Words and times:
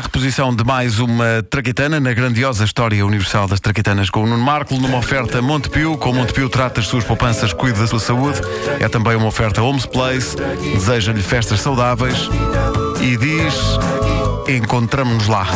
A 0.00 0.02
reposição 0.02 0.56
de 0.56 0.64
mais 0.64 0.98
uma 0.98 1.44
traquitana 1.50 2.00
na 2.00 2.14
grandiosa 2.14 2.64
história 2.64 3.04
universal 3.04 3.46
das 3.46 3.60
traquitanas 3.60 4.08
com 4.08 4.22
o 4.22 4.26
Nuno 4.26 4.42
Marco, 4.42 4.74
numa 4.74 4.96
oferta 4.96 5.42
Montepio. 5.42 5.98
Com 5.98 6.14
Montepio 6.14 6.48
trata 6.48 6.80
as 6.80 6.86
suas 6.86 7.04
poupanças, 7.04 7.52
cuida 7.52 7.80
da 7.80 7.86
sua 7.86 8.00
saúde. 8.00 8.40
É 8.80 8.88
também 8.88 9.14
uma 9.14 9.26
oferta 9.26 9.60
Homes 9.60 9.84
Place. 9.84 10.34
Deseja-lhe 10.72 11.20
festas 11.20 11.60
saudáveis 11.60 12.30
e 13.02 13.14
diz: 13.18 13.54
Encontramos-nos 14.48 15.28
lá. 15.28 15.46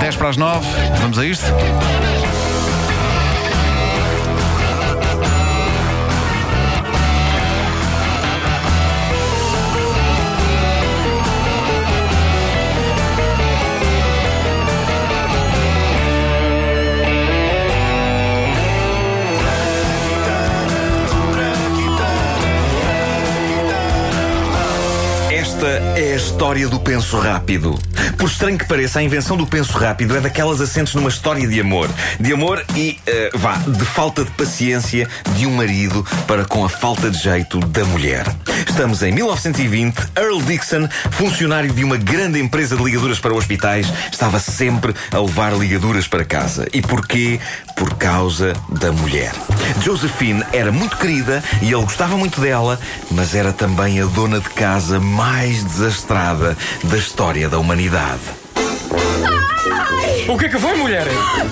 10 0.00 0.16
para 0.16 0.28
as 0.28 0.36
9, 0.36 0.66
vamos 1.00 1.18
a 1.18 1.24
isto? 1.24 1.46
É 25.94 26.14
a 26.14 26.16
história 26.16 26.68
do 26.68 26.80
penso 26.80 27.18
rápido. 27.18 27.78
Por 28.16 28.26
estranho 28.26 28.56
que 28.56 28.66
pareça, 28.66 28.98
a 28.98 29.02
invenção 29.02 29.36
do 29.36 29.46
penso 29.46 29.76
rápido 29.76 30.16
é 30.16 30.20
daquelas 30.20 30.60
assentes 30.60 30.94
numa 30.94 31.10
história 31.10 31.46
de 31.46 31.60
amor. 31.60 31.88
De 32.18 32.32
amor 32.32 32.64
e, 32.74 32.98
eh, 33.06 33.30
vá, 33.34 33.56
de 33.56 33.84
falta 33.84 34.24
de 34.24 34.30
paciência 34.30 35.06
de 35.36 35.46
um 35.46 35.54
marido 35.56 36.06
para 36.26 36.44
com 36.44 36.64
a 36.64 36.68
falta 36.68 37.10
de 37.10 37.18
jeito 37.18 37.60
da 37.60 37.84
mulher. 37.84 38.26
Estamos 38.66 39.02
em 39.02 39.12
1920. 39.12 39.98
Earl 40.16 40.40
Dixon, 40.40 40.88
funcionário 41.10 41.72
de 41.72 41.84
uma 41.84 41.96
grande 41.96 42.40
empresa 42.40 42.74
de 42.76 42.82
ligaduras 42.82 43.18
para 43.18 43.34
hospitais, 43.34 43.86
estava 44.10 44.38
sempre 44.38 44.94
a 45.10 45.18
levar 45.18 45.52
ligaduras 45.52 46.08
para 46.08 46.24
casa. 46.24 46.66
E 46.72 46.80
porquê? 46.80 47.38
Por 47.76 47.94
causa 47.94 48.54
da 48.68 48.92
mulher. 48.92 49.32
Josephine 49.82 50.42
era 50.52 50.72
muito 50.72 50.96
querida 50.96 51.42
e 51.60 51.66
ele 51.66 51.82
gostava 51.82 52.16
muito 52.16 52.40
dela, 52.40 52.78
mas 53.10 53.34
era 53.34 53.52
também 53.52 54.00
a 54.00 54.06
dona 54.06 54.40
de 54.40 54.48
casa 54.50 54.98
mais 54.98 55.62
desastrada 55.64 55.81
da 56.84 56.96
história 56.96 57.48
da 57.48 57.58
humanidade. 57.58 58.20
O 60.28 60.38
que 60.38 60.46
é 60.46 60.48
que 60.48 60.56
foi, 60.56 60.76
mulher? 60.76 61.04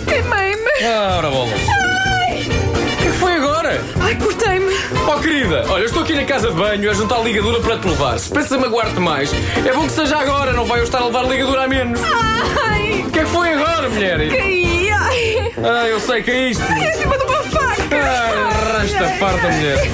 Queimei-me! 0.06 0.84
Ah, 0.84 1.16
ora 1.18 1.30
bolas. 1.30 1.60
O 1.60 2.96
que 2.96 3.08
é 3.08 3.10
que 3.10 3.18
foi 3.18 3.34
agora? 3.34 3.82
Ai, 4.00 4.14
cortei-me! 4.14 4.72
Oh, 5.12 5.18
querida, 5.18 5.64
olha, 5.68 5.80
eu 5.82 5.86
estou 5.86 6.02
aqui 6.04 6.14
na 6.14 6.24
casa 6.24 6.48
de 6.50 6.54
banho 6.54 6.88
a 6.88 6.94
juntar 6.94 7.16
a 7.16 7.22
ligadura 7.22 7.58
para 7.58 7.78
te 7.78 7.88
levar. 7.88 8.20
Se 8.20 8.30
pensa 8.30 8.56
magoar-te 8.56 9.00
mais, 9.00 9.32
é 9.66 9.72
bom 9.72 9.86
que 9.86 9.92
seja 9.92 10.16
agora, 10.18 10.52
não 10.52 10.64
vai 10.64 10.78
eu 10.78 10.84
estar 10.84 10.98
a 10.98 11.06
levar 11.06 11.24
a 11.24 11.28
ligadura 11.28 11.64
a 11.64 11.68
menos. 11.68 12.00
Ai, 12.00 13.04
O 13.08 13.10
que 13.10 13.18
é 13.18 13.24
que 13.24 13.30
foi 13.30 13.52
agora, 13.52 13.88
mulher? 13.88 14.18
caí! 14.30 14.90
Ai, 14.92 15.52
Ah, 15.58 15.88
eu 15.88 15.98
sei 15.98 16.22
que 16.22 16.30
é 16.30 16.50
isto. 16.50 16.62
em 16.72 16.92
cima 16.92 17.18
de 17.18 17.24
uma 17.24 17.42
faca! 17.42 17.96
Ah, 17.96 18.78
resta 18.80 19.08
parta, 19.18 19.48
mulher. 19.48 19.90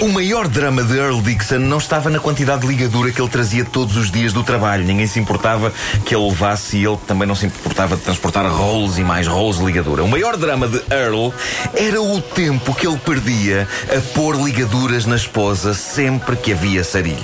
O 0.00 0.08
maior 0.08 0.48
drama 0.48 0.82
de 0.82 0.96
Earl 0.96 1.20
Dixon 1.20 1.58
não 1.58 1.76
estava 1.76 2.08
na 2.08 2.18
quantidade 2.18 2.62
de 2.62 2.68
ligadura 2.68 3.10
que 3.12 3.20
ele 3.20 3.28
trazia 3.28 3.66
todos 3.66 3.98
os 3.98 4.10
dias 4.10 4.32
do 4.32 4.42
trabalho. 4.42 4.82
Ninguém 4.82 5.06
se 5.06 5.20
importava 5.20 5.70
que 6.06 6.14
ele 6.14 6.26
levasse 6.26 6.78
e 6.78 6.86
ele 6.86 6.96
também 7.06 7.28
não 7.28 7.34
se 7.34 7.44
importava 7.44 7.96
de 7.96 8.02
transportar 8.02 8.46
rolos 8.46 8.98
e 8.98 9.02
mais 9.02 9.26
rolos 9.26 9.58
de 9.58 9.64
ligadura. 9.66 10.02
O 10.02 10.08
maior 10.08 10.38
drama 10.38 10.66
de 10.68 10.80
Earl 10.90 11.28
era 11.74 12.00
o 12.00 12.18
tempo 12.22 12.74
que 12.74 12.86
ele 12.86 12.96
perdia 12.96 13.68
a 13.94 14.00
pôr 14.14 14.36
ligaduras 14.36 15.04
na 15.04 15.16
esposa 15.16 15.74
sempre 15.74 16.34
que 16.34 16.52
havia 16.52 16.82
sarilho. 16.82 17.20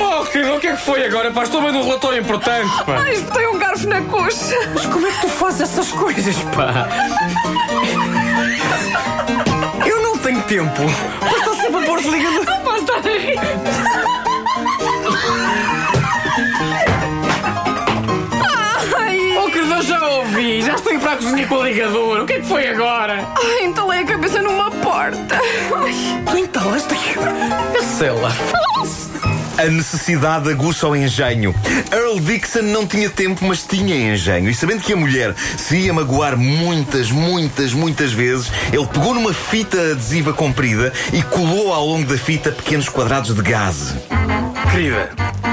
Oh, 0.00 0.24
querida, 0.26 0.54
o 0.54 0.60
que 0.60 0.68
é 0.68 0.76
que 0.76 0.82
foi 0.84 1.04
agora? 1.04 1.32
Pá, 1.32 1.42
estou 1.42 1.62
vendo 1.62 1.78
um 1.78 1.82
relatório 1.82 2.20
importante, 2.20 2.84
pá. 2.84 3.00
Ai, 3.00 3.14
espetei 3.14 3.48
um 3.48 3.58
garfo 3.58 3.88
na 3.88 4.02
coxa! 4.02 4.54
Mas 4.72 4.86
como 4.86 5.04
é 5.04 5.10
que 5.10 5.20
tu 5.20 5.28
fazes 5.28 5.62
essas 5.62 5.90
coisas, 5.90 6.36
pá? 6.54 6.88
Tenho 10.46 10.64
tempo. 10.64 10.82
Mas 11.20 11.56
sempre 11.58 11.82
a 11.82 11.86
pôr 11.86 12.00
ligadura. 12.00 12.44
Não 12.50 12.60
posso 12.62 12.78
estar 12.78 12.96
a 12.96 13.00
rir! 13.00 14.40
Ai, 18.96 19.36
Oh, 19.38 19.50
querida, 19.50 19.74
eu 19.76 19.82
já 19.82 20.08
ouvi. 20.08 20.62
Já 20.62 20.74
estou 20.74 20.92
a 20.92 20.94
ir 20.94 21.00
para 21.00 21.12
a 21.12 21.16
cozinha 21.16 21.46
com 21.46 21.60
a 21.60 21.64
ligadura. 21.64 22.22
O 22.22 22.26
que 22.26 22.32
é 22.34 22.40
que 22.40 22.46
foi 22.46 22.68
agora? 22.68 23.26
ai, 23.42 23.64
entalei 23.64 24.00
a 24.00 24.04
cabeça 24.04 24.40
numa 24.42 24.70
porta! 24.70 25.38
Ai, 25.76 26.22
Tu 26.30 26.38
entalaste 26.38 26.94
aqui. 26.94 27.14
Eu 27.74 27.82
sei 27.82 28.10
lá. 28.10 28.30
A 29.60 29.64
necessidade 29.64 30.48
aguça 30.48 30.88
o 30.88 30.96
engenho. 30.96 31.54
Earl 31.92 32.18
Dixon 32.18 32.62
não 32.62 32.86
tinha 32.86 33.10
tempo, 33.10 33.44
mas 33.44 33.62
tinha 33.62 34.14
engenho. 34.14 34.48
E 34.48 34.54
sabendo 34.54 34.80
que 34.80 34.94
a 34.94 34.96
mulher 34.96 35.34
se 35.58 35.76
ia 35.76 35.92
magoar 35.92 36.34
muitas, 36.34 37.10
muitas, 37.10 37.74
muitas 37.74 38.10
vezes, 38.10 38.50
ele 38.72 38.86
pegou 38.86 39.12
numa 39.12 39.34
fita 39.34 39.78
adesiva 39.92 40.32
comprida 40.32 40.94
e 41.12 41.22
colou 41.22 41.74
ao 41.74 41.84
longo 41.84 42.06
da 42.06 42.16
fita 42.16 42.50
pequenos 42.50 42.88
quadrados 42.88 43.34
de 43.34 43.42
gaze. 43.42 43.96
Querida, 44.72 45.10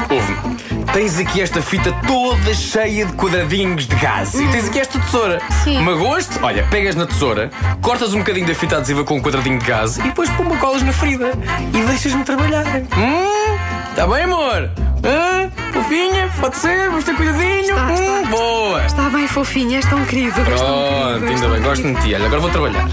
ouve-me. 0.10 0.58
Tens 0.94 1.20
aqui 1.20 1.42
esta 1.42 1.62
fita 1.62 1.92
toda 2.08 2.54
cheia 2.54 3.06
de 3.06 3.12
quadradinhos 3.12 3.86
de 3.86 3.96
gás. 3.98 4.34
E 4.36 4.48
tens 4.48 4.70
aqui 4.70 4.80
esta 4.80 4.98
tesoura. 5.00 5.42
Sim. 5.66 5.82
Magoas-te? 5.82 6.40
Olha, 6.42 6.66
pegas 6.70 6.96
na 6.96 7.06
tesoura, 7.06 7.52
cortas 7.82 8.14
um 8.14 8.20
bocadinho 8.20 8.48
da 8.48 8.56
fita 8.56 8.78
adesiva 8.78 9.04
com 9.04 9.18
um 9.18 9.22
quadradinho 9.22 9.60
de 9.60 9.66
gás 9.66 9.98
e 9.98 10.04
depois 10.04 10.30
pumba 10.30 10.56
colas 10.56 10.82
na 10.82 10.94
ferida. 10.94 11.34
E 11.74 11.82
deixas-me 11.86 12.24
trabalhar. 12.24 12.66
Hum? 12.66 13.67
Tá 13.98 14.06
bem, 14.06 14.26
amor? 14.26 14.70
Hã? 15.04 15.50
Fofinha? 15.74 16.30
Pode 16.40 16.56
ser? 16.58 16.88
Vamos 16.88 17.04
ter 17.04 17.16
cuidadinho? 17.16 17.62
Está, 17.62 17.88
hum, 17.88 18.22
está. 18.22 18.30
boa! 18.30 18.86
está 18.86 19.10
bem 19.10 19.28
fofinho, 19.28 19.76
és 19.76 19.86
tão 19.88 20.06
querido! 20.06 20.40
Pronto, 20.40 21.26
ainda 21.26 21.50
bem, 21.50 21.62
gosto 21.64 21.82
de 21.82 22.02
ti. 22.02 22.14
Olha, 22.14 22.28
agora 22.28 22.42
vou 22.42 22.52
trabalhar. 22.52 22.86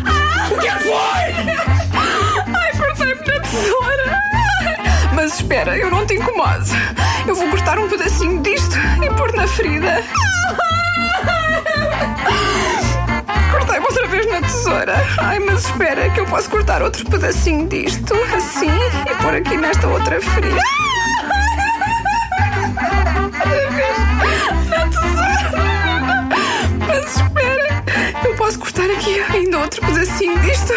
O 0.51 0.59
que 0.59 0.67
é 0.67 0.73
que 0.73 0.83
foi? 0.83 0.95
Ai, 2.55 2.73
cortei-me 2.79 3.21
na 3.21 3.41
tesoura! 3.41 4.19
Mas 5.15 5.35
espera, 5.35 5.77
eu 5.77 5.91
não 5.91 6.07
te 6.07 6.15
incomodo. 6.15 6.65
Eu 7.29 7.35
vou 7.35 7.51
cortar 7.51 7.79
um 7.79 7.87
pedacinho 7.87 8.43
disto 8.43 8.75
e 9.05 9.11
pôr 9.15 9.31
na 9.35 9.47
ferida. 9.47 10.03
Tesoura. 14.65 14.95
Ai, 15.19 15.39
mas 15.41 15.67
espera, 15.67 16.09
que 16.11 16.21
eu 16.21 16.27
posso 16.27 16.49
cortar 16.49 16.83
outro 16.83 17.05
pedacinho 17.05 17.69
disto, 17.69 18.15
assim, 18.35 18.71
e 18.71 19.15
pôr 19.23 19.35
aqui 19.35 19.57
nesta 19.59 19.87
outra 19.87 20.21
ferida. 20.21 20.61
Na 24.71 24.87
tesoura. 24.89 26.31
Mas 26.87 27.17
espera, 27.17 27.85
eu 28.25 28.35
posso 28.37 28.59
cortar 28.59 28.91
aqui 28.91 29.21
ainda 29.31 29.59
outro 29.59 29.83
pedacinho 29.83 30.39
disto. 30.41 30.73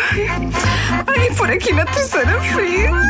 Ai, 1.07 1.27
e 1.27 1.35
pôr 1.35 1.49
aqui 1.49 1.71
na 1.71 1.85
terceira 1.85 2.41
ferida. 2.41 3.01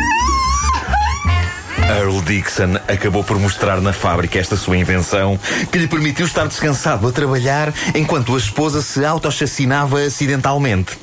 Earl 1.90 2.22
Dixon 2.22 2.76
acabou 2.88 3.24
por 3.24 3.40
mostrar 3.40 3.80
na 3.80 3.94
fábrica 3.94 4.38
esta 4.38 4.58
sua 4.58 4.78
invenção 4.78 5.40
que 5.72 5.78
lhe 5.78 5.88
permitiu 5.88 6.26
estar 6.26 6.46
descansado 6.48 7.08
a 7.08 7.12
trabalhar 7.12 7.74
enquanto 7.96 8.36
a 8.36 8.38
esposa 8.38 8.82
se 8.82 9.06
autochacinava 9.06 10.02
acidentalmente. 10.02 10.98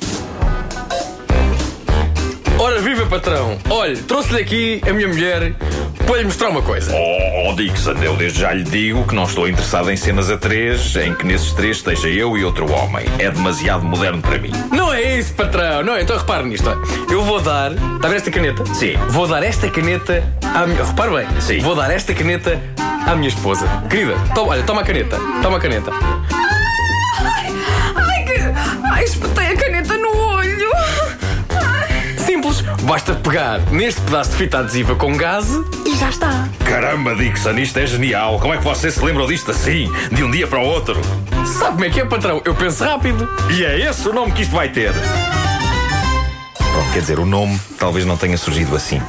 Ora, 2.57 2.79
viva 2.81 3.05
patrão! 3.07 3.57
Olha, 3.69 3.97
trouxe-lhe 4.07 4.39
aqui 4.39 4.81
a 4.87 4.93
minha 4.93 5.07
mulher 5.07 5.53
para 6.05 6.17
lhe 6.19 6.25
mostrar 6.25 6.49
uma 6.49 6.61
coisa. 6.61 6.91
Oh, 6.93 7.53
Dixon, 7.53 7.93
eu 8.01 8.15
desde 8.15 8.39
já 8.39 8.53
lhe 8.53 8.63
digo 8.63 9.05
que 9.07 9.15
não 9.15 9.23
estou 9.23 9.47
interessado 9.47 9.89
em 9.89 9.97
cenas 9.97 10.29
a 10.29 10.37
três, 10.37 10.95
em 10.95 11.13
que 11.13 11.25
nesses 11.25 11.51
três 11.53 11.77
esteja 11.77 12.07
eu 12.07 12.37
e 12.37 12.45
outro 12.45 12.71
homem. 12.71 13.05
É 13.17 13.29
demasiado 13.29 13.83
moderno 13.83 14.21
para 14.21 14.37
mim. 14.37 14.51
Não 14.71 14.93
é 14.93 15.17
isso, 15.17 15.33
patrão! 15.33 15.83
Não 15.83 15.95
é? 15.95 16.01
Então 16.01 16.17
repare 16.17 16.43
nisto. 16.43 16.69
Eu 17.09 17.23
vou 17.23 17.41
dar. 17.41 17.71
Está 17.71 18.07
a 18.07 18.09
ver 18.09 18.17
esta 18.17 18.31
caneta? 18.31 18.63
Sim. 18.73 18.95
Vou 19.09 19.27
dar 19.27 19.43
esta 19.43 19.69
caneta 19.69 20.23
à 20.53 20.65
minha. 20.67 20.83
Repare 20.83 21.11
bem. 21.11 21.41
Sim. 21.41 21.59
Vou 21.59 21.75
dar 21.75 21.91
esta 21.91 22.13
caneta 22.13 22.61
à 23.05 23.15
minha 23.15 23.29
esposa. 23.29 23.67
Querida, 23.89 24.15
toma, 24.33 24.51
olha, 24.51 24.63
toma 24.63 24.81
a 24.81 24.83
caneta. 24.83 25.17
Toma 25.41 25.57
a 25.57 25.59
caneta. 25.59 25.91
Ai, 27.19 28.23
que. 28.25 28.89
Ai, 28.91 29.03
espetei 29.03 29.44
Basta 32.85 33.15
pegar 33.15 33.59
neste 33.71 33.99
pedaço 34.01 34.29
de 34.31 34.37
fita 34.37 34.59
adesiva 34.59 34.95
com 34.95 35.17
gás 35.17 35.47
e 35.85 35.95
já 35.95 36.07
está. 36.09 36.47
Caramba, 36.63 37.15
Dixon, 37.15 37.57
isto 37.57 37.79
é 37.79 37.87
genial. 37.87 38.39
Como 38.39 38.53
é 38.53 38.57
que 38.57 38.63
você 38.63 38.91
se 38.91 39.03
lembrou 39.03 39.27
disto 39.27 39.49
assim, 39.49 39.91
de 40.11 40.23
um 40.23 40.29
dia 40.29 40.45
para 40.45 40.59
o 40.59 40.65
outro? 40.65 41.01
Sabe 41.45 41.71
como 41.71 41.85
é 41.85 41.89
que 41.89 42.01
é, 42.01 42.05
patrão? 42.05 42.41
Eu 42.45 42.53
penso 42.53 42.83
rápido. 42.83 43.27
E 43.49 43.65
é 43.65 43.89
esse 43.89 44.07
o 44.07 44.13
nome 44.13 44.31
que 44.33 44.43
isto 44.43 44.53
vai 44.53 44.69
ter. 44.69 44.93
Bom, 46.75 46.91
quer 46.91 46.99
dizer, 46.99 47.19
o 47.19 47.25
nome 47.25 47.57
talvez 47.79 48.05
não 48.05 48.17
tenha 48.17 48.37
surgido 48.37 48.75
assim. 48.75 49.01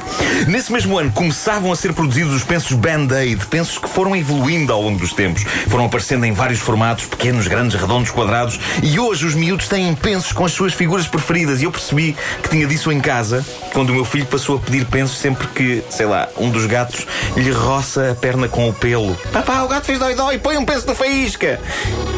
Nesse 0.47 0.71
mesmo 0.71 0.97
ano 0.97 1.11
começavam 1.11 1.69
a 1.69 1.75
ser 1.75 1.91
produzidos 1.91 2.33
os 2.33 2.41
pensos 2.41 2.71
Band-Aid, 2.71 3.45
pensos 3.47 3.77
que 3.77 3.89
foram 3.89 4.15
evoluindo 4.15 4.71
ao 4.71 4.81
longo 4.81 4.97
dos 4.97 5.11
tempos. 5.11 5.43
Foram 5.67 5.83
aparecendo 5.83 6.25
em 6.25 6.31
vários 6.31 6.59
formatos, 6.59 7.07
pequenos, 7.07 7.45
grandes, 7.45 7.77
redondos, 7.77 8.09
quadrados, 8.09 8.57
e 8.81 8.97
hoje 8.97 9.25
os 9.25 9.35
miúdos 9.35 9.67
têm 9.67 9.93
pensos 9.95 10.31
com 10.31 10.45
as 10.45 10.53
suas 10.53 10.73
figuras 10.73 11.07
preferidas. 11.07 11.61
E 11.61 11.65
eu 11.65 11.71
percebi 11.71 12.15
que 12.41 12.49
tinha 12.49 12.65
disso 12.65 12.89
em 12.89 13.01
casa 13.01 13.45
quando 13.73 13.89
o 13.89 13.93
meu 13.93 14.05
filho 14.05 14.25
passou 14.27 14.55
a 14.55 14.59
pedir 14.59 14.85
pensos 14.85 15.17
sempre 15.17 15.45
que, 15.47 15.83
sei 15.89 16.05
lá, 16.05 16.29
um 16.37 16.49
dos 16.49 16.65
gatos 16.65 17.05
lhe 17.35 17.51
roça 17.51 18.11
a 18.11 18.15
perna 18.15 18.47
com 18.47 18.69
o 18.69 18.73
pelo. 18.73 19.13
Papá, 19.33 19.63
o 19.63 19.67
gato 19.67 19.87
fez 19.87 19.99
dói-dói, 19.99 20.37
põe 20.37 20.55
um 20.55 20.63
penso 20.63 20.87
de 20.87 20.95
faísca! 20.95 21.59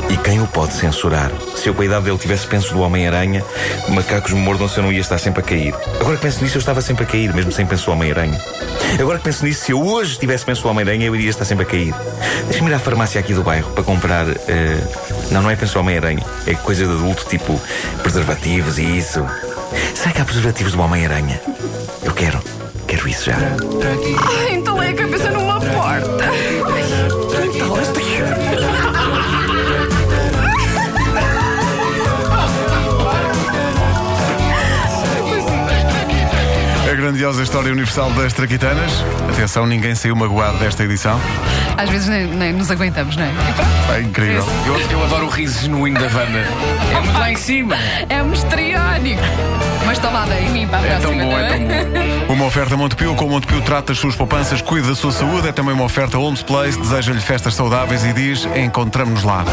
E 0.09 0.17
quem 0.17 0.41
o 0.41 0.47
pode 0.47 0.73
censurar? 0.73 1.31
Se 1.55 1.67
eu 1.69 1.73
com 1.73 1.81
a 1.81 1.85
idade 1.85 2.05
dele 2.05 2.17
tivesse 2.17 2.47
pensos 2.47 2.71
do 2.71 2.79
Homem-Aranha, 2.81 3.43
macacos 3.89 4.31
me 4.33 4.39
mordam 4.39 4.67
se 4.67 4.77
eu 4.77 4.83
não 4.83 4.91
ia 4.91 5.01
estar 5.01 5.17
sempre 5.19 5.41
a 5.41 5.43
cair. 5.43 5.73
Agora 5.99 6.15
que 6.17 6.23
penso 6.23 6.43
nisso, 6.43 6.57
eu 6.57 6.59
estava 6.59 6.81
sempre 6.81 7.03
a 7.03 7.07
cair, 7.07 7.33
mesmo 7.33 7.51
sem 7.51 7.65
penso 7.65 7.85
do 7.85 7.91
Homem-Aranha. 7.91 8.39
Agora 8.99 9.19
que 9.19 9.25
penso 9.25 9.45
nisso, 9.45 9.65
se 9.65 9.71
eu 9.71 9.81
hoje 9.85 10.17
tivesse 10.17 10.45
penso 10.45 10.63
do 10.63 10.69
Homem-Aranha, 10.69 11.05
eu 11.05 11.15
iria 11.15 11.29
estar 11.29 11.45
sempre 11.45 11.63
a 11.65 11.67
cair. 11.67 11.93
Deixa-me 12.47 12.71
ir 12.71 12.73
à 12.73 12.79
farmácia 12.79 13.19
aqui 13.19 13.33
do 13.33 13.43
bairro 13.43 13.69
para 13.71 13.83
comprar. 13.83 14.25
eh, 14.47 14.77
Não, 15.31 15.43
não 15.43 15.49
é 15.49 15.55
penso 15.55 15.73
do 15.75 15.79
Homem-Aranha. 15.81 16.23
É 16.47 16.55
coisa 16.55 16.85
de 16.85 16.91
adulto, 16.91 17.25
tipo 17.29 17.59
preservativos 18.01 18.79
e 18.79 18.97
isso. 18.97 19.23
Será 19.93 20.11
que 20.11 20.21
há 20.21 20.25
preservativos 20.25 20.73
do 20.73 20.81
Homem-Aranha? 20.81 21.39
Eu 22.03 22.13
quero. 22.13 22.41
Quero 22.87 23.07
isso 23.07 23.25
já. 23.25 23.35
Ai, 23.37 24.55
entalei 24.55 24.89
a 24.89 24.93
A 37.29 37.31
grandiosa 37.31 37.43
história 37.43 37.71
universal 37.71 38.09
das 38.13 38.33
Traquitanas. 38.33 38.91
Atenção, 39.29 39.67
ninguém 39.67 39.93
saiu 39.93 40.15
magoado 40.15 40.57
desta 40.57 40.83
edição. 40.83 41.21
Às 41.77 41.87
vezes 41.87 42.07
nem, 42.07 42.25
nem 42.25 42.51
nos 42.51 42.71
aguentamos, 42.71 43.15
não 43.15 43.23
é? 43.23 43.31
É 43.97 44.01
incrível. 44.01 44.43
Eu, 44.65 44.79
eu 44.89 45.03
adoro 45.03 45.27
o 45.27 45.29
riso 45.29 45.59
genuíno 45.59 45.99
da 45.99 46.07
Wanda. 46.07 46.39
É 46.91 46.99
muito 46.99 47.19
lá 47.19 47.31
em 47.31 47.35
cima. 47.35 47.75
É 48.09 48.23
misteriónico. 48.23 49.21
Mas 49.85 49.99
tomada 49.99 50.39
em 50.39 50.49
mim 50.49 50.67
para 50.67 50.79
a 50.79 50.87
É 50.87 50.99
tão 50.99 51.01
próxima, 51.01 51.23
bom, 51.23 51.29
não 51.29 51.37
é 51.37 51.49
tão 51.49 52.27
bom. 52.27 52.33
Uma 52.33 52.45
oferta 52.45 52.75
Montepio, 52.75 53.13
com 53.13 53.29
Montepio 53.29 53.61
trata 53.61 53.91
as 53.91 53.99
suas 53.99 54.15
poupanças, 54.15 54.59
cuida 54.63 54.87
da 54.87 54.95
sua 54.95 55.11
saúde. 55.11 55.49
É 55.49 55.51
também 55.51 55.75
uma 55.75 55.83
oferta 55.83 56.17
Homes 56.17 56.41
Place, 56.41 56.79
deseja-lhe 56.79 57.21
festas 57.21 57.53
saudáveis 57.53 58.03
e 58.05 58.11
diz: 58.11 58.47
encontramos-nos 58.55 59.23
lá. 59.23 59.45